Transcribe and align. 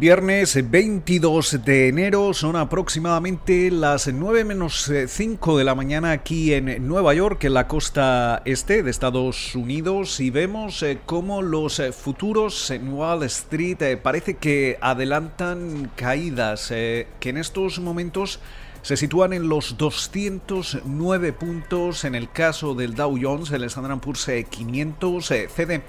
Viernes 0.00 0.58
22 0.70 1.62
de 1.62 1.88
enero 1.88 2.32
son 2.32 2.56
aproximadamente 2.56 3.70
las 3.70 4.10
9 4.10 4.44
menos 4.46 4.90
5 5.06 5.58
de 5.58 5.64
la 5.64 5.74
mañana 5.74 6.12
aquí 6.12 6.54
en 6.54 6.88
Nueva 6.88 7.12
York, 7.12 7.44
en 7.44 7.52
la 7.52 7.68
costa 7.68 8.40
este 8.46 8.82
de 8.82 8.90
Estados 8.90 9.54
Unidos, 9.54 10.18
y 10.20 10.30
vemos 10.30 10.82
eh, 10.82 11.00
cómo 11.04 11.42
los 11.42 11.80
eh, 11.80 11.92
futuros 11.92 12.70
en 12.70 12.94
Wall 12.94 13.24
Street 13.24 13.82
eh, 13.82 13.98
parece 13.98 14.38
que 14.38 14.78
adelantan 14.80 15.90
caídas 15.96 16.68
que 16.68 17.06
en 17.20 17.36
estos 17.36 17.78
momentos 17.78 18.40
se 18.80 18.96
sitúan 18.96 19.34
en 19.34 19.50
los 19.50 19.76
209 19.76 21.34
puntos. 21.34 22.06
En 22.06 22.14
el 22.14 22.30
caso 22.30 22.74
del 22.74 22.94
Dow 22.94 23.18
Jones, 23.20 23.50
el 23.50 23.64
Standard 23.64 24.00
Poor's 24.00 24.30
500 24.48 25.26
cede 25.26 25.82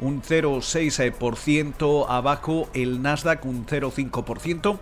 un 0.00 0.22
0,6% 0.22 2.06
abajo, 2.08 2.68
el 2.74 3.02
Nasdaq 3.02 3.44
un 3.44 3.66
0,5%. 3.66 4.78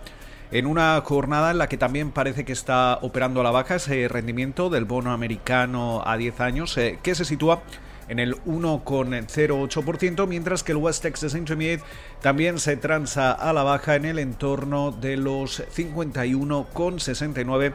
En 0.53 0.67
una 0.67 1.01
jornada 1.01 1.51
en 1.51 1.59
la 1.59 1.69
que 1.69 1.77
también 1.77 2.13
parece 2.13 2.45
que 2.45 2.53
está 2.53 3.01
operando 3.03 3.41
a 3.41 3.45
la 3.45 3.51
baja 3.51 3.75
ese 3.77 4.07
rendimiento 4.07 4.71
del 4.71 4.85
bono 4.85 5.13
americano 5.13 6.03
a 6.07 6.17
10 6.17 6.41
años, 6.41 6.79
eh, 6.79 7.01
que 7.03 7.17
se 7.17 7.25
sitúa 7.25 7.63
en 8.09 8.21
el 8.21 8.37
1,08%, 8.45 10.27
mientras 10.29 10.63
que 10.63 10.71
el 10.73 10.79
West 10.79 11.03
Texas 11.03 11.35
Intermediate 11.35 11.83
también 12.21 12.59
se 12.61 12.77
transa 12.77 13.33
a 13.33 13.53
la 13.53 13.65
baja 13.65 13.97
en 13.97 14.05
el 14.05 14.21
entorno 14.21 14.93
de 14.93 15.17
los 15.17 15.63
51,69 15.75 17.73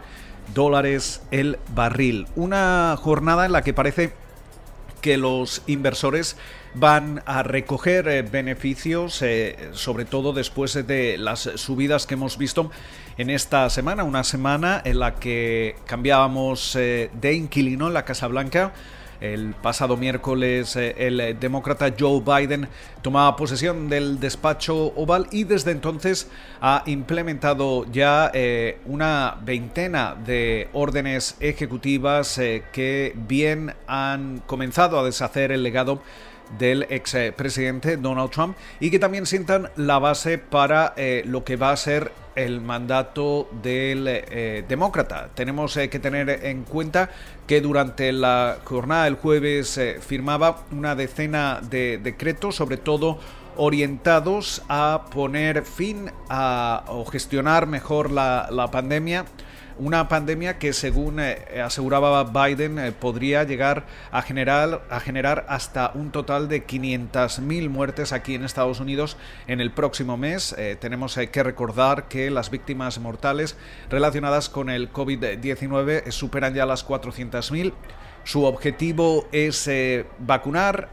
dólares 0.53 1.21
el 1.31 1.59
barril. 1.75 2.27
Una 2.35 2.95
jornada 2.99 3.45
en 3.45 3.51
la 3.51 3.63
que 3.63 3.73
parece 3.73 4.13
que 5.01 5.17
los 5.17 5.63
inversores 5.67 6.37
van 6.73 7.21
a 7.25 7.43
recoger 7.43 8.07
eh, 8.07 8.21
beneficios, 8.21 9.21
eh, 9.21 9.69
sobre 9.73 10.05
todo 10.05 10.31
después 10.31 10.73
de 10.87 11.17
las 11.17 11.49
subidas 11.55 12.05
que 12.05 12.13
hemos 12.13 12.37
visto 12.37 12.71
en 13.17 13.29
esta 13.29 13.69
semana, 13.69 14.03
una 14.03 14.23
semana 14.23 14.81
en 14.85 14.99
la 14.99 15.15
que 15.15 15.75
cambiábamos 15.85 16.75
eh, 16.75 17.09
de 17.19 17.33
inquilino 17.33 17.87
en 17.87 17.93
la 17.93 18.05
Casa 18.05 18.27
Blanca. 18.27 18.73
El 19.21 19.53
pasado 19.53 19.97
miércoles 19.97 20.75
el 20.75 21.37
demócrata 21.39 21.93
Joe 21.97 22.21
Biden 22.21 22.67
tomaba 23.01 23.35
posesión 23.35 23.87
del 23.87 24.19
despacho 24.19 24.87
oval 24.95 25.27
y 25.31 25.43
desde 25.43 25.71
entonces 25.71 26.27
ha 26.59 26.83
implementado 26.87 27.85
ya 27.91 28.31
una 28.85 29.37
veintena 29.43 30.15
de 30.15 30.69
órdenes 30.73 31.37
ejecutivas 31.39 32.39
que 32.71 33.13
bien 33.15 33.73
han 33.87 34.39
comenzado 34.47 34.99
a 34.99 35.05
deshacer 35.05 35.51
el 35.51 35.63
legado 35.63 36.01
del 36.57 36.85
ex 36.89 37.15
presidente 37.35 37.97
Donald 37.97 38.31
Trump 38.31 38.57
y 38.79 38.91
que 38.91 38.99
también 38.99 39.25
sientan 39.25 39.69
la 39.75 39.99
base 39.99 40.37
para 40.37 40.93
eh, 40.97 41.23
lo 41.25 41.43
que 41.43 41.55
va 41.55 41.71
a 41.71 41.77
ser 41.77 42.11
el 42.35 42.61
mandato 42.61 43.49
del 43.61 44.07
eh, 44.07 44.63
demócrata. 44.67 45.29
Tenemos 45.33 45.75
eh, 45.77 45.89
que 45.89 45.99
tener 45.99 46.29
en 46.45 46.63
cuenta 46.63 47.09
que 47.47 47.61
durante 47.61 48.11
la 48.11 48.57
jornada 48.63 49.05
del 49.05 49.15
jueves 49.15 49.79
firmaba 49.99 50.63
una 50.71 50.95
decena 50.95 51.61
de 51.61 51.97
decretos, 51.97 52.55
sobre 52.55 52.77
todo 52.77 53.19
orientados 53.57 54.63
a 54.69 55.05
poner 55.13 55.65
fin 55.65 56.11
a 56.29 56.85
o 56.87 57.05
gestionar 57.05 57.67
mejor 57.67 58.11
la, 58.11 58.47
la 58.49 58.71
pandemia 58.71 59.25
una 59.77 60.07
pandemia 60.07 60.59
que 60.59 60.73
según 60.73 61.19
eh, 61.19 61.61
aseguraba 61.63 62.23
Biden 62.23 62.79
eh, 62.79 62.91
podría 62.91 63.43
llegar 63.43 63.85
a 64.11 64.21
generar, 64.21 65.45
hasta 65.47 65.91
un 65.93 66.11
total 66.11 66.47
de 66.47 66.65
500.000 66.65 67.69
muertes 67.69 68.13
aquí 68.13 68.35
en 68.35 68.43
Estados 68.43 68.79
Unidos 68.79 69.17
en 69.47 69.61
el 69.61 69.71
próximo 69.71 70.17
mes. 70.17 70.55
Eh, 70.57 70.77
tenemos 70.79 71.15
que 71.15 71.43
recordar 71.43 72.07
que 72.07 72.29
las 72.29 72.49
víctimas 72.49 72.99
mortales 72.99 73.57
relacionadas 73.89 74.49
con 74.49 74.69
el 74.69 74.91
COVID-19 74.91 76.11
superan 76.11 76.53
ya 76.53 76.65
las 76.65 76.87
400.000. 76.87 77.73
Su 78.23 78.43
objetivo 78.43 79.27
es 79.31 79.67
vacunar 80.19 80.89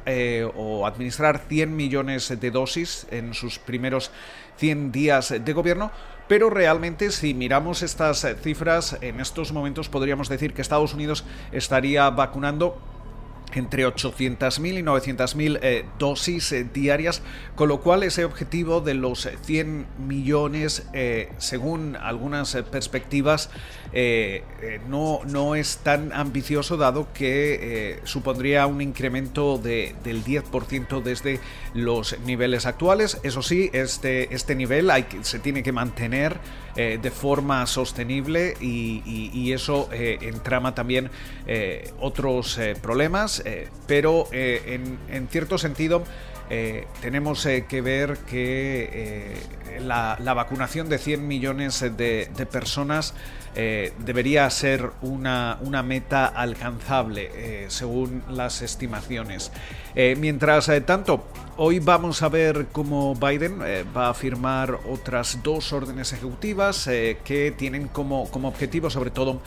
o 0.57 0.87
administrar 0.87 1.43
100 1.47 1.77
millones 1.77 2.41
de 2.41 2.51
dosis 2.51 3.07
en 3.11 3.35
sus 3.35 3.59
primeros 3.59 4.11
100 4.57 4.93
días 4.93 5.35
de 5.45 5.53
gobierno, 5.53 5.91
pero 6.29 6.51
realmente 6.51 7.11
si 7.11 7.35
miramos 7.35 7.83
estas 7.83 8.27
cifras, 8.43 8.99
en 9.01 9.21
estos 9.21 9.53
momentos 9.53 9.89
podríamos 9.89 10.29
decir 10.29 10.53
que 10.53 10.63
Estados 10.63 10.95
Unidos 10.95 11.25
estaría 11.53 12.09
vacunando 12.11 12.79
entre 13.55 13.87
800.000 13.87 14.79
y 14.79 14.83
900.000 14.83 15.59
eh, 15.63 15.85
dosis 15.99 16.53
eh, 16.53 16.65
diarias, 16.65 17.23
con 17.55 17.69
lo 17.69 17.81
cual 17.81 18.03
ese 18.03 18.25
objetivo 18.25 18.81
de 18.81 18.95
los 18.95 19.29
100 19.43 19.87
millones, 19.99 20.87
eh, 20.93 21.33
según 21.39 21.97
algunas 21.97 22.55
perspectivas, 22.71 23.51
no, 24.89 25.21
no 25.27 25.55
es 25.55 25.79
tan 25.79 26.13
ambicioso 26.13 26.77
dado 26.77 27.09
que 27.13 28.01
supondría 28.05 28.67
un 28.67 28.81
incremento 28.81 29.59
de, 29.59 29.95
del 30.05 30.25
10% 30.25 31.03
desde 31.03 31.41
los 31.75 32.19
niveles 32.21 32.67
actuales. 32.67 33.19
Eso 33.23 33.43
sí, 33.43 33.71
este, 33.73 34.35
este 34.35 34.55
nivel 34.55 34.91
hay 34.91 35.07
se 35.23 35.39
tiene 35.39 35.63
que 35.63 35.73
mantener 35.73 36.39
de 36.77 37.11
forma 37.11 37.67
sostenible 37.67 38.55
y, 38.61 39.53
eso 39.53 39.89
entrama 39.91 40.75
también 40.75 41.11
otros 41.99 42.61
problemas 42.83 43.43
eh, 43.45 43.69
pero 43.87 44.29
eh, 44.33 44.81
en, 45.11 45.29
cierto 45.29 45.59
sentido 45.59 46.05
eh, 46.51 46.87
tenemos 47.01 47.47
que 47.69 47.81
ver 47.81 48.19
que 48.19 49.37
la, 49.81 50.17
vacunación 50.35 50.89
de 50.89 50.99
100 50.99 51.27
millones 51.27 51.81
de, 51.81 52.49
personas 52.51 53.15
debería 53.55 54.49
ser 54.51 54.91
una 55.03 55.83
meta 55.83 56.27
alcanzable 56.27 57.67
según 57.69 58.23
las 58.29 58.63
estimaciones. 58.63 59.51
Mientras 60.17 60.71
tanto, 60.87 61.25
hoy 61.57 61.81
vamos 61.81 62.23
a 62.23 62.29
ver 62.29 62.67
cómo 62.71 63.17
Biden 63.17 63.59
va 63.97 64.11
a 64.11 64.15
firmar 64.15 64.79
otras 64.89 65.43
dos 65.43 65.73
órdenes 65.73 66.13
ejecutivas 66.13 66.85
que 66.87 67.53
tienen 67.57 67.89
como, 67.89 68.31
como 68.31 68.47
objetivo 68.47 68.91
sobre 68.91 69.11
todo 69.11 69.41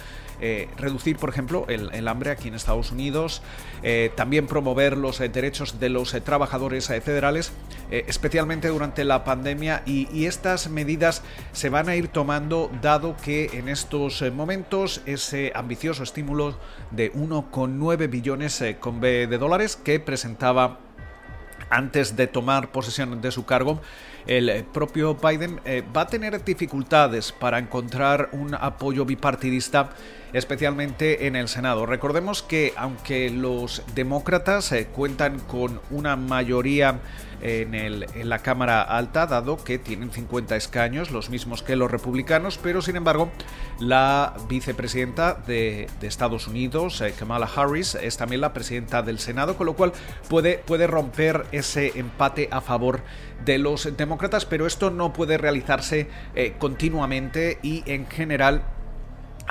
eh, 0.43 0.67
reducir, 0.75 1.17
por 1.17 1.29
ejemplo, 1.29 1.67
el, 1.67 2.07
hambre 2.07 2.31
aquí 2.31 2.47
en 2.47 2.55
Estados 2.55 2.91
Unidos, 2.91 3.43
eh, 3.83 4.11
también 4.15 4.47
promover 4.47 4.97
los 4.97 5.21
eh, 5.21 5.29
derechos 5.29 5.79
de 5.79 5.89
los 5.89 6.11
trabajadores 6.23 6.87
federales, 6.87 7.51
especialmente 7.91 8.69
durante 8.69 9.03
la 9.03 9.23
pandemia, 9.23 9.83
y, 9.85 10.25
estas 10.25 10.69
medidas 10.69 11.23
se 11.51 11.69
van 11.69 11.89
a 11.89 11.95
ir 11.95 12.07
tomando 12.07 12.71
dado 12.81 13.17
que 13.17 13.51
en 13.53 13.67
estos 13.69 14.23
momentos 14.33 15.01
ese 15.05 15.51
ambicioso 15.53 16.03
estímulo 16.03 16.57
de 16.89 17.11
1,9 17.13 18.09
billones 18.09 18.59
de 18.59 19.37
dólares 19.37 19.75
que 19.75 19.99
antes 21.69 22.15
de 22.15 22.27
tomar 22.27 22.71
posesión 22.71 23.21
de 23.21 23.31
su 23.31 23.45
cargo, 23.45 23.81
el 24.27 24.63
propio 24.65 25.15
Biden 25.15 25.59
va 25.95 26.01
a 26.01 26.07
tener 26.07 26.43
dificultades 26.43 27.31
para 27.31 27.59
encontrar 27.59 28.29
un 28.33 28.53
apoyo 28.53 29.05
bipartidista 29.05 29.89
especialmente 30.33 31.27
en 31.27 31.35
el 31.35 31.47
Senado. 31.47 31.85
Recordemos 31.85 32.43
que 32.43 32.73
aunque 32.77 33.29
los 33.29 33.83
demócratas 33.95 34.71
eh, 34.71 34.87
cuentan 34.87 35.39
con 35.39 35.81
una 35.89 36.15
mayoría 36.15 36.99
en, 37.41 38.29
la 38.29 38.39
Cámara 38.39 38.81
Alta, 38.81 39.25
dado 39.25 39.63
que 39.63 39.79
tienen 39.79 40.11
50 40.11 40.55
escaños, 40.55 41.11
los 41.11 41.29
mismos 41.29 41.63
que 41.63 41.75
los 41.75 41.89
republicanos, 41.89 42.59
pero 42.61 42.81
sin 42.81 42.95
embargo 42.95 43.31
la 43.79 44.35
vicepresidenta 44.47 45.33
de, 45.33 45.89
Estados 46.01 46.47
Unidos, 46.47 47.01
eh, 47.01 47.13
Kamala 47.17 47.49
Harris, 47.53 47.95
es 47.95 48.17
también 48.17 48.41
la 48.41 48.53
presidenta 48.53 49.01
del 49.01 49.19
Senado, 49.19 49.55
con 49.55 49.65
lo 49.65 49.75
cual 49.75 49.93
puede, 50.29 50.57
puede 50.59 50.87
romper 50.87 51.45
ese 51.51 51.97
empate 51.99 52.49
a 52.51 52.61
favor 52.61 53.01
de 53.45 53.57
los 53.57 53.95
demócratas, 53.97 54.45
pero 54.45 54.67
esto 54.67 54.91
no 54.91 55.13
puede 55.13 55.37
realizarse 55.37 56.09
eh, 56.35 56.53
continuamente 56.59 57.59
y 57.63 57.83
en 57.87 58.07
general 58.07 58.63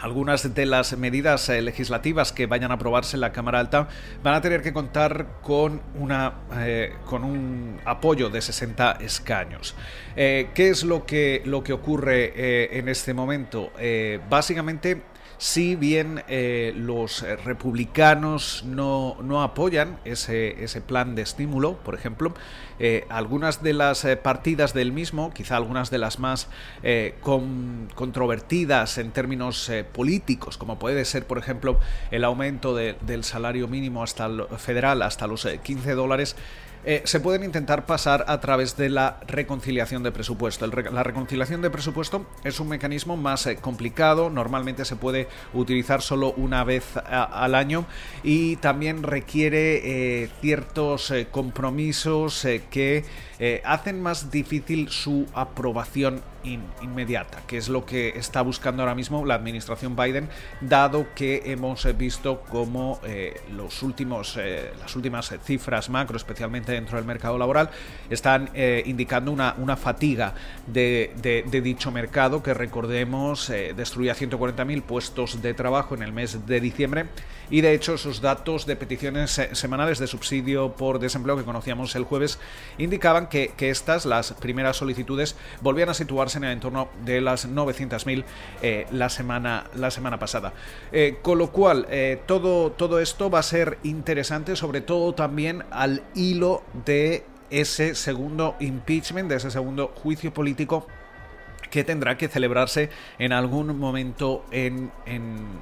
algunas 0.00 0.54
de 0.54 0.66
las 0.66 0.96
medidas 0.96 1.48
eh, 1.48 1.62
legislativas 1.62 2.32
que 2.32 2.46
vayan 2.46 2.70
a 2.70 2.74
aprobarse 2.74 3.16
en 3.16 3.20
la 3.20 3.32
Cámara 3.32 3.60
Alta 3.60 3.88
van 4.22 4.34
a 4.34 4.40
tener 4.40 4.62
que 4.62 4.72
contar 4.72 5.40
con, 5.42 5.80
una, 5.94 6.34
eh, 6.56 6.94
con 7.04 7.24
un 7.24 7.78
apoyo 7.84 8.30
de 8.30 8.40
60 8.40 8.98
escaños. 9.00 9.74
Eh, 10.16 10.50
¿Qué 10.54 10.70
es 10.70 10.84
lo 10.84 11.04
que, 11.04 11.42
lo 11.44 11.62
que 11.62 11.72
ocurre 11.72 12.78
en 12.78 12.88
este 12.88 13.14
momento? 13.14 13.72
básicamente 14.28 15.02
si 15.40 15.74
bien 15.74 16.22
eh, 16.28 16.74
los 16.76 17.22
eh, 17.22 17.34
republicanos 17.34 18.62
no, 18.66 19.16
apoyan 19.42 19.98
ese, 20.04 20.62
ese, 20.62 20.82
plan 20.82 21.14
de 21.14 21.22
estímulo, 21.22 21.78
por 21.78 21.94
ejemplo, 21.94 22.34
eh, 22.78 23.06
algunas 23.08 23.62
de 23.62 23.72
las 23.72 24.06
partidas 24.22 24.74
del 24.74 24.92
mismo, 24.92 25.32
quizá 25.32 25.56
algunas 25.56 25.90
de 25.90 25.96
las 25.96 26.18
más 26.18 26.48
controvertidas 27.94 28.98
en 28.98 29.12
términos 29.12 29.70
políticos, 29.92 30.58
como 30.58 30.78
puede 30.78 31.06
ser, 31.06 31.26
por 31.26 31.38
ejemplo, 31.38 31.80
el 32.10 32.24
aumento 32.24 32.74
del 32.74 33.24
salario 33.24 33.66
mínimo 33.66 34.02
hasta 34.02 34.28
federal 34.58 35.00
hasta 35.00 35.26
los 35.26 35.46
15 35.62 35.92
dólares, 35.92 36.36
eh, 36.84 37.02
se 37.04 37.20
pueden 37.20 37.44
intentar 37.44 37.84
pasar 37.84 38.24
a 38.26 38.40
través 38.40 38.76
de 38.76 38.88
la 38.88 39.20
reconciliación 39.26 40.02
de 40.02 40.12
presupuesto. 40.12 40.66
la 40.66 41.02
reconciliación 41.02 41.60
de 41.60 41.70
presupuesto 41.70 42.26
es 42.42 42.58
un 42.58 42.68
mecanismo 42.68 43.16
más 43.16 43.46
eh, 43.46 43.56
complicado, 43.56 44.30
normalmente 44.30 44.84
se 44.84 44.96
puede 44.96 45.28
utilizar 45.52 46.00
solo 46.00 46.32
una 46.32 46.64
vez 46.64 46.96
al 46.96 47.54
año 47.54 47.84
y 48.22 48.56
también 48.56 49.02
requiere 49.02 50.22
eh, 50.22 50.30
ciertos 50.40 51.12
compromisos 51.30 52.46
que 52.70 53.04
hacen 53.64 54.02
más 54.02 54.30
difícil 54.30 54.90
su 54.90 55.26
aprobación 55.34 56.22
inmediata, 56.44 57.42
que 57.46 57.56
es 57.56 57.68
lo 57.68 57.84
que 57.84 58.10
está 58.10 58.42
buscando 58.42 58.82
ahora 58.82 58.94
mismo 58.94 59.24
la 59.24 59.34
administración 59.34 59.96
Biden, 59.96 60.28
dado 60.60 61.06
que 61.14 61.42
hemos 61.46 61.86
visto 61.96 62.42
como 62.42 63.00
los 63.52 63.82
últimos, 63.82 64.38
las 64.78 64.96
últimas 64.96 65.32
cifras 65.44 65.90
macro, 65.90 66.16
especialmente 66.16 66.72
dentro 66.72 66.96
del 66.96 67.06
mercado 67.06 67.38
laboral 67.38 67.70
están 68.08 68.50
eh, 68.54 68.82
indicando 68.86 69.32
una, 69.32 69.54
una 69.58 69.76
fatiga 69.76 70.34
de, 70.66 71.12
dicho 71.62 71.90
mercado 71.90 72.42
que 72.42 72.54
recordemos 72.54 73.50
eh, 73.50 73.74
destruía 73.76 74.14
140.000 74.14 74.82
puestos 74.82 75.42
de 75.42 75.54
trabajo 75.54 75.94
en 75.94 76.02
el 76.02 76.12
mes 76.12 76.46
de 76.46 76.60
diciembre. 76.60 77.06
Y 77.50 77.62
de 77.62 77.74
hecho 77.74 77.94
esos 77.94 78.20
datos 78.20 78.64
de 78.64 78.76
peticiones 78.76 79.36
eh, 79.38 79.54
semanales 79.54 79.98
de 79.98 80.06
subsidio 80.06 80.72
por 80.72 81.00
desempleo 81.00 81.36
que 81.36 81.42
conocíamos 81.42 81.96
el 81.96 82.04
jueves 82.04 82.38
indicaban 82.78 83.28
que, 83.28 83.52
estas, 83.58 84.06
las 84.06 84.32
primeras 84.34 84.76
solicitudes, 84.76 85.36
volvían 85.60 85.88
a 85.88 85.94
situarse 85.94 86.29
en 86.36 86.44
el 86.44 86.52
entorno 86.52 86.88
de 87.04 87.20
las 87.20 87.48
900.000 87.48 88.24
la, 88.90 89.08
semana, 89.08 89.64
la 89.74 89.90
semana 89.90 90.18
pasada. 90.18 90.52
con 91.22 91.38
lo 91.38 91.50
cual, 91.50 91.86
todo, 92.26 92.72
todo 92.72 93.00
esto 93.00 93.30
va 93.30 93.40
a 93.40 93.42
ser 93.42 93.78
interesante, 93.82 94.56
sobre 94.56 94.80
todo 94.80 95.14
también 95.14 95.64
al 95.70 96.02
hilo 96.14 96.62
de 96.84 97.24
ese 97.50 97.94
segundo 97.94 98.56
impeachment, 98.60 99.28
de 99.28 99.36
ese 99.36 99.50
segundo 99.50 99.88
juicio 99.88 100.32
político 100.32 100.86
que 101.70 101.84
tendrá 101.84 102.16
que 102.16 102.28
celebrarse 102.28 102.90
en 103.18 103.32
algún 103.32 103.78
momento 103.78 104.44
en, 104.50 104.90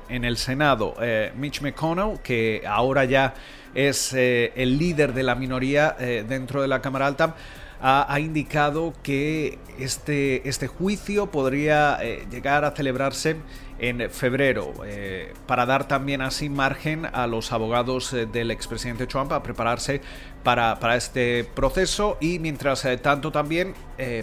el 0.08 0.36
Senado. 0.36 0.94
Eh, 1.00 1.32
Mitch 1.36 1.60
McConnell, 1.60 2.20
que 2.20 2.62
ahora 2.66 3.04
ya 3.04 3.34
es 3.74 4.12
eh, 4.14 4.52
el 4.56 4.78
líder 4.78 5.14
de 5.14 5.22
la 5.22 5.34
minoría 5.34 5.96
eh, 5.98 6.24
dentro 6.28 6.62
de 6.62 6.68
la 6.68 6.80
Cámara 6.80 7.06
Alta, 7.06 7.36
ha, 7.80 8.18
indicado 8.18 8.92
que 9.04 9.58
este, 9.78 10.48
este 10.48 10.66
juicio 10.66 11.30
podría 11.30 12.00
llegar 12.28 12.64
a 12.64 12.72
celebrarse 12.72 13.36
en 13.78 14.10
febrero, 14.10 14.72
eh, 14.84 15.32
para 15.46 15.64
dar 15.64 15.86
también 15.86 16.20
así 16.20 16.48
margen 16.48 17.06
a 17.06 17.26
los 17.26 17.52
abogados 17.52 18.12
eh, 18.12 18.26
del 18.26 18.50
expresidente 18.50 19.06
Trump 19.06 19.32
a 19.32 19.42
prepararse 19.42 20.00
para, 20.42 20.96
este 20.96 21.44
proceso 21.44 22.16
y 22.20 22.38
mientras 22.38 22.84
eh, 22.84 22.96
tanto 22.96 23.30
también 23.30 23.74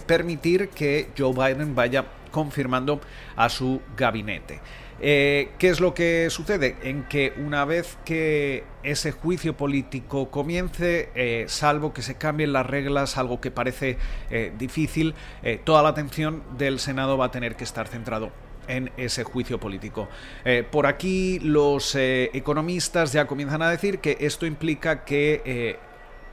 permitir 0.07 0.69
que 0.69 1.09
Joe 1.17 1.33
Biden 1.33 1.75
vaya 1.75 2.05
confirmando 2.35 2.99
a 3.37 3.47
su 3.47 3.81
gabinete. 3.95 4.59
¿Qué 4.99 5.51
es 5.59 5.79
lo 5.79 5.93
que 5.93 6.29
sucede? 6.29 6.77
En 6.83 7.03
que 7.03 7.33
una 7.37 7.65
vez 7.65 7.97
que 8.05 8.63
ese 8.83 9.11
juicio 9.11 9.57
político 9.57 10.31
comience, 10.31 11.45
salvo 11.47 11.93
que 11.93 12.01
se 12.01 12.15
cambien 12.15 12.53
las 12.53 12.65
reglas, 12.65 13.17
algo 13.17 13.41
que 13.41 13.51
parece 13.51 13.97
difícil, 14.57 15.13
toda 15.65 15.83
la 15.83 15.89
atención 15.89 16.43
del 16.57 16.79
Senado 16.79 17.17
va 17.17 17.25
a 17.25 17.31
tener 17.31 17.55
que 17.57 17.65
estar 17.65 17.87
centrado 17.89 18.31
en 18.67 18.91
ese 18.97 19.23
juicio 19.23 19.59
político. 19.59 20.07
Eh, 20.43 20.63
por 20.69 20.87
aquí 20.87 21.39
los 21.39 21.95
eh, 21.95 22.29
economistas 22.33 23.11
ya 23.13 23.27
comienzan 23.27 23.61
a 23.61 23.69
decir 23.69 23.99
que 23.99 24.17
esto 24.19 24.45
implica 24.45 25.03
que 25.05 25.41
eh, 25.45 25.77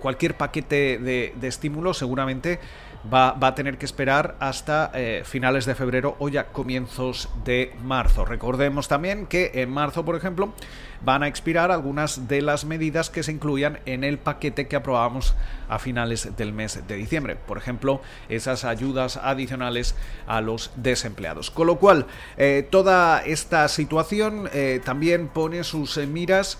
cualquier 0.03 0.37
paquete 0.37 0.99
de, 0.99 1.33
estímulo 1.43 1.95
seguramente 1.95 2.59
va, 3.13 3.37
a 3.41 3.55
tener 3.55 3.79
que 3.79 3.87
esperar 3.87 4.37
hasta 4.41 4.91
eh, 4.95 5.23
finales 5.25 5.65
de 5.65 5.75
febrero 5.75 6.17
o 6.19 6.29
ya 6.29 6.49
comienzos 6.49 7.29
de 7.45 7.73
marzo. 7.83 8.25
Recordemos 8.25 8.89
también 8.89 9.27
que 9.27 9.53
en 9.55 9.71
marzo, 9.71 10.05
por 10.05 10.17
ejemplo, 10.17 10.53
van 11.05 11.23
a 11.23 11.29
expirar 11.29 11.71
algunas 11.71 12.29
de 12.29 12.43
las 12.43 12.65
medidas 12.65 13.11
que 13.11 13.23
se 13.23 13.33
incluían 13.33 13.79
en 13.87 14.05
el 14.05 14.19
paquete 14.19 14.69
que 14.69 14.77
aprobamos 14.77 15.35
a 15.69 15.79
finales 15.79 16.37
del 16.37 16.53
mes 16.53 16.87
de 16.87 16.97
diciembre. 16.97 17.37
Por 17.37 17.59
ejemplo, 17.59 18.03
esas 18.29 18.65
ayudas 18.65 19.17
adicionales 19.17 19.95
a 20.27 20.41
los 20.41 20.71
desempleados. 20.77 21.51
Con 21.51 21.69
lo 21.69 21.77
cual, 21.77 22.07
eh, 22.37 22.67
toda 22.71 23.23
esta 23.23 23.69
situación 23.69 24.49
eh, 24.53 24.81
también 24.85 25.29
pone 25.29 25.65
sus 25.65 25.97
miras 25.99 26.59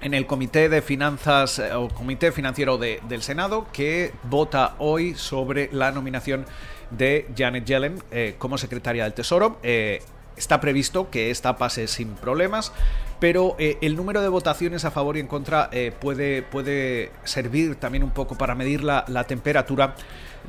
en 0.00 0.14
el 0.14 0.26
Comité 0.26 0.68
de 0.68 0.82
Finanzas 0.82 1.58
eh, 1.58 1.74
o 1.74 1.88
Comité 1.88 2.32
Financiero 2.32 2.78
del 2.78 3.22
Senado 3.22 3.66
que 3.72 4.12
vota 4.24 4.74
hoy 4.78 5.14
sobre 5.14 5.68
la 5.72 5.92
nominación 5.92 6.46
de 6.90 7.26
Janet 7.36 7.64
Yellen 7.64 8.02
eh, 8.10 8.34
como 8.38 8.58
secretaria 8.58 9.04
del 9.04 9.14
Tesoro. 9.14 9.58
Eh, 9.62 10.02
está 10.36 10.60
previsto 10.60 11.10
que 11.10 11.30
esta 11.30 11.56
pase 11.56 11.88
sin 11.88 12.10
problemas, 12.14 12.72
pero 13.20 13.56
el 13.58 13.96
número 13.96 14.20
de 14.20 14.28
votaciones 14.28 14.84
a 14.84 14.90
favor 14.90 15.16
y 15.16 15.20
en 15.20 15.28
contra 15.28 15.70
puede, 15.98 16.42
puede 16.42 17.10
servir 17.24 17.76
también 17.76 18.04
un 18.04 18.10
poco 18.10 18.36
para 18.36 18.54
medir 18.54 18.84
la, 18.84 19.24
temperatura 19.26 19.94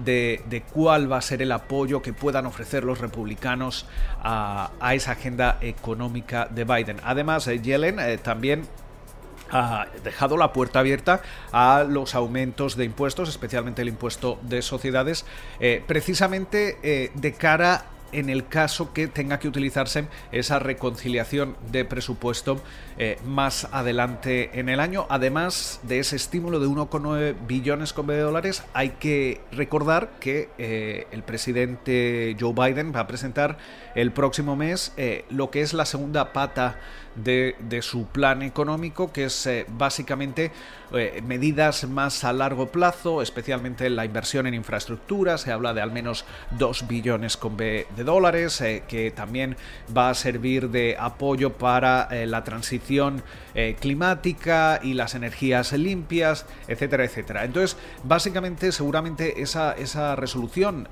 de, 0.04 0.64
cuál 0.74 1.10
va 1.10 1.20
a 1.20 1.22
ser 1.22 1.42
el 1.42 1.54
apoyo 1.54 2.02
que 2.02 2.12
puedan 2.12 2.46
ofrecer 2.46 2.84
los 2.84 3.00
republicanos 3.00 3.86
a, 4.22 4.72
a 4.82 4.94
esa 4.94 5.14
agenda 5.14 5.58
económica 5.62 6.50
de 6.52 6.66
Biden. 6.66 6.98
Además, 7.06 7.46
Yellen 7.46 8.02
también 8.24 8.68
ha 9.52 9.88
dejado 10.04 10.38
la 10.38 10.54
puerta 10.54 10.80
abierta 10.80 11.22
a 11.52 11.86
los 11.88 12.16
aumentos 12.16 12.76
de 12.76 12.86
impuestos, 12.86 13.30
especialmente 13.30 13.82
el 13.82 13.90
impuesto 13.90 14.40
de 14.44 14.62
sociedades, 14.62 15.26
eh, 15.60 15.84
precisamente 15.86 16.78
eh, 16.84 17.12
de 17.14 17.34
cara 17.34 17.86
en 18.12 18.30
el 18.30 18.48
caso 18.48 18.94
que 18.94 19.08
tenga 19.08 19.40
que 19.40 19.48
utilizarse 19.48 20.08
esa 20.32 20.60
reconciliación 20.60 21.56
de 21.72 21.86
presupuesto 21.86 22.62
eh, 22.98 23.18
más 23.26 23.68
adelante 23.72 24.60
en 24.60 24.70
el 24.70 24.80
año. 24.80 25.06
Además 25.10 25.80
de 25.84 26.00
ese 26.00 26.16
estímulo 26.16 26.60
de 26.60 26.68
1,9 26.68 27.36
billones 27.48 27.94
de 27.96 28.20
dólares, 28.20 28.64
hay 28.74 28.92
que 28.92 29.42
recordar 29.52 30.12
que 30.20 30.50
el 31.12 31.24
presidente 31.24 32.36
Joe 32.40 32.54
Biden 32.54 32.94
va 32.96 33.02
a 33.02 33.08
presentar 33.08 33.58
el 33.96 34.12
próximo 34.12 34.56
mes 34.56 34.94
lo 35.30 35.50
que 35.50 35.62
es 35.62 35.74
la 35.74 35.86
segunda 35.86 36.34
pata 36.34 36.78
de, 37.24 37.80
su 37.82 38.06
plan 38.08 38.42
económico, 38.42 39.12
que 39.12 39.26
es 39.26 39.46
eh, 39.46 39.66
básicamente 39.68 40.52
eh, 40.94 41.22
medidas 41.26 41.88
más 41.88 42.24
a 42.24 42.34
largo 42.34 42.68
plazo, 42.68 43.22
especialmente 43.22 43.90
la 43.90 44.06
inversión 44.06 44.48
en 44.48 44.54
infraestructura, 44.54 45.38
se 45.38 45.52
habla 45.52 45.74
de 45.74 45.82
al 45.82 45.92
menos 45.92 46.26
2 46.58 46.88
billones 46.88 47.38
con 47.38 47.58
B 47.58 47.88
de 47.98 48.06
dólares, 48.06 48.62
eh, 48.62 48.84
que 48.88 49.12
también 49.12 49.58
va 49.96 50.10
a 50.10 50.14
servir 50.14 50.70
de 50.70 50.96
apoyo 50.98 51.54
para 51.54 52.08
la 52.26 52.44
transición 52.44 53.24
climática 53.80 54.80
y 54.84 54.94
las 54.94 55.16
energías 55.16 55.74
limpias, 55.74 56.46
etcétera, 56.68 57.06
etcétera. 57.06 57.44
Entonces, 57.44 57.76
básicamente, 58.04 58.72
seguramente 58.72 59.42
esa, 59.42 59.74
esa 59.74 60.16
resolución 60.16 60.88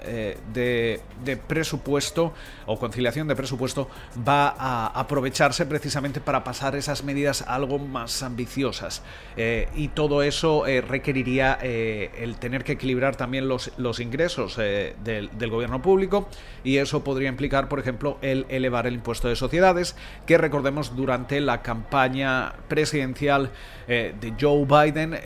de, 0.53 0.99
de 1.23 1.37
presupuesto 1.37 2.33
o 2.65 2.79
conciliación 2.79 3.27
de 3.27 3.35
presupuesto 3.35 3.87
va 4.27 4.55
a 4.57 4.87
aprovecharse 4.87 5.65
precisamente 5.65 6.21
para 6.21 6.43
pasar 6.43 6.75
esas 6.75 7.03
medidas 7.03 7.43
algo 7.47 7.79
más 7.79 8.23
ambiciosas. 8.23 9.01
Eh, 9.37 9.67
y 9.75 9.89
todo 9.89 10.23
eso 10.23 10.67
eh, 10.67 10.81
requeriría 10.81 11.57
eh, 11.61 12.11
el 12.19 12.37
tener 12.37 12.63
que 12.63 12.73
equilibrar 12.73 13.15
también 13.15 13.47
los, 13.47 13.71
los 13.77 13.99
ingresos 13.99 14.57
del, 14.57 15.29
del, 15.37 15.49
gobierno 15.49 15.81
público 15.81 16.27
y 16.63 16.77
eso 16.77 16.94
podría 17.03 17.29
implicar, 17.29 17.67
por 17.67 17.79
ejemplo, 17.79 18.17
el 18.21 18.45
elevar 18.49 18.87
el 18.87 18.95
impuesto 18.95 19.27
de 19.27 19.35
sociedades, 19.35 19.95
que 20.25 20.37
recordemos 20.37 20.95
durante 20.95 21.41
la 21.41 21.61
campaña 21.61 22.53
presidencial 22.67 23.51
de 23.87 24.33
Joe 24.39 24.65
Biden 24.65 25.19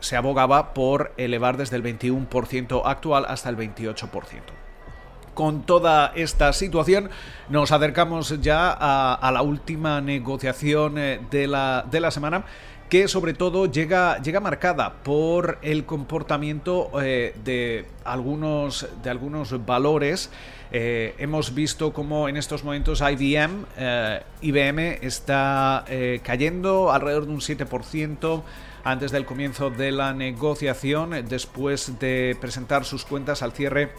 se 0.00 0.16
abogaba 0.16 0.74
por 0.74 1.12
elevar 1.16 1.56
desde 1.56 1.76
el 1.76 1.82
21% 1.82 2.82
actual 2.84 3.26
hasta 3.28 3.48
el 3.48 3.56
28% 3.56 4.66
con 5.36 5.66
toda 5.66 6.12
esta 6.16 6.52
situación, 6.54 7.10
nos 7.50 7.70
acercamos 7.70 8.40
ya 8.40 8.72
a, 8.72 9.30
la 9.30 9.42
última 9.42 10.00
negociación 10.00 10.96
eh, 10.96 11.20
de 11.30 11.46
la, 11.46 11.84
de 11.88 12.00
la 12.00 12.10
semana 12.10 12.46
que 12.88 13.08
sobre 13.08 13.34
todo 13.34 13.66
llega, 13.66 14.20
llega 14.22 14.40
marcada 14.40 14.94
por 15.02 15.58
el 15.62 15.84
comportamiento 15.84 16.90
eh, 17.02 17.34
de, 17.44 17.86
algunos, 18.04 18.88
de 19.02 19.10
algunos 19.10 19.64
valores. 19.66 20.30
Eh, 20.72 21.14
hemos 21.18 21.54
visto 21.54 21.92
como 21.92 22.28
en 22.28 22.36
estos 22.36 22.64
momentos 22.64 23.00
IBM, 23.00 23.66
IBM 24.42 24.98
está 25.02 25.84
cayendo 26.22 26.92
alrededor 26.92 27.26
de 27.26 27.32
un 27.32 27.40
7% 27.40 28.42
antes 28.86 29.10
del 29.10 29.24
comienzo 29.24 29.70
de 29.70 29.90
la 29.90 30.14
negociación, 30.14 31.10
después 31.28 31.98
de 31.98 32.36
presentar 32.40 32.84
sus 32.84 33.04
cuentas 33.04 33.42
al 33.42 33.52
cierre 33.52 33.90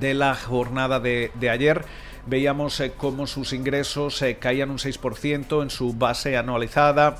de 0.00 0.14
la 0.14 0.34
jornada 0.34 1.00
de, 1.00 1.30
ayer. 1.50 1.84
Veíamos 2.26 2.80
eh, 2.80 2.92
cómo 2.96 3.26
sus 3.26 3.52
ingresos 3.52 4.20
eh, 4.22 4.38
caían 4.38 4.70
un 4.70 4.78
6% 4.78 5.62
en 5.62 5.70
su 5.70 5.92
base 5.92 6.36
anualizada. 6.36 7.16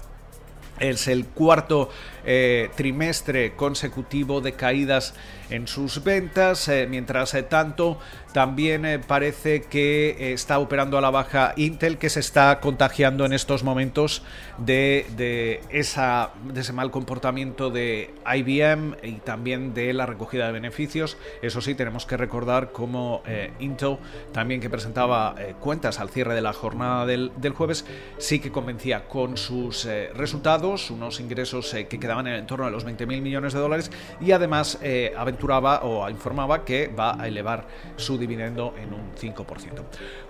Es 0.79 1.09
el 1.09 1.27
cuarto 1.27 1.91
eh, 2.25 2.71
trimestre 2.77 3.55
consecutivo 3.55 4.41
de 4.41 4.53
caídas 4.53 5.15
en 5.51 5.67
sus 5.67 6.03
ventas. 6.05 6.69
Eh, 6.69 6.87
mientras 6.89 7.37
tanto, 7.49 7.99
también 8.33 9.03
parece 9.07 9.63
que 9.63 10.33
está 10.33 10.59
operando 10.59 10.97
a 10.97 11.01
la 11.01 11.11
baja 11.11 11.53
Intel, 11.57 11.99
que 11.99 12.09
se 12.09 12.21
está 12.21 12.61
contagiando 12.61 13.27
en 13.27 13.33
estos 13.33 13.65
momentos 13.65 14.23
de, 14.59 15.61
esa, 15.71 16.31
de 16.45 16.61
ese 16.61 16.73
mal 16.73 16.91
comportamiento 16.91 17.71
de 17.71 18.15
IBM 18.25 18.97
y 19.03 19.13
también 19.15 19.75
de 19.75 19.93
la 19.93 20.07
recogida 20.07 20.47
de 20.47 20.53
beneficios. 20.53 21.19
Eso 21.43 21.61
sí, 21.61 21.75
tenemos 21.75 22.07
que 22.07 22.17
recordar 22.17 22.73
cómo 22.73 23.23
Intel, 23.59 23.99
también 24.33 24.61
que 24.61 24.71
presentaba 24.71 25.35
cuentas 25.61 26.01
al 26.01 26.09
cierre 26.09 26.35
de 26.35 26.43
la 26.43 26.53
jornada 26.53 27.05
del, 27.05 27.33
del 27.37 27.53
jueves, 27.53 27.85
sí 28.19 28.39
que 28.39 28.51
convencía 28.51 29.09
con 29.09 29.37
sus 29.37 29.87
resultados, 30.15 30.91
unos 30.91 31.21
ingresos 31.21 31.75
que 31.89 32.01
quedaban 32.01 32.12
en 32.21 32.47
torno 32.47 32.67
a 32.67 32.71
los 32.71 32.87
20.000 32.87 33.21
millones 33.21 33.53
de 33.53 33.61
dólares 33.61 33.91
y 34.21 34.33
además 34.33 34.79
eh, 34.83 35.13
aventuraba 35.17 35.83
o 35.83 36.09
informaba 36.09 36.65
que 36.65 36.89
va 36.89 37.21
a 37.21 37.29
elevar 37.29 37.67
su 37.97 38.19
dividendo 38.19 38.75
en 38.81 38.93
un 38.93 39.13
5%. 39.15 39.45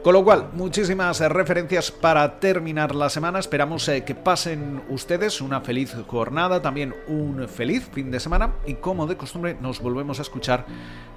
Con 0.03 0.13
lo 0.13 0.25
cual, 0.25 0.51
muchísimas 0.53 1.21
referencias 1.21 1.91
para 1.91 2.39
terminar 2.41 2.95
la 2.95 3.09
semana. 3.09 3.39
Esperamos 3.39 3.89
eh, 3.89 4.05
que 4.05 4.15
pasen 4.15 4.83
ustedes 4.89 5.41
una 5.41 5.61
feliz 5.61 5.95
jornada, 6.07 6.61
también 6.61 6.95
un 7.09 7.49
feliz 7.49 7.89
fin 7.93 8.11
de 8.11 8.21
semana 8.21 8.55
y 8.67 8.75
como 8.75 9.07
de 9.07 9.17
costumbre 9.17 9.57
nos 9.61 9.81
volvemos 9.81 10.19
a 10.19 10.23
escuchar 10.23 10.67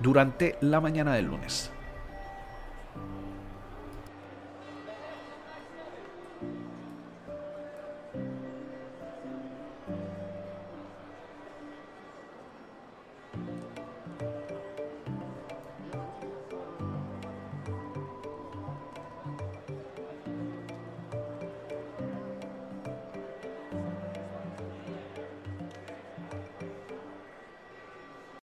durante 0.02 0.58
la 0.62 0.82
mañana 0.82 1.14
del 1.14 1.26
lunes. 1.26 1.72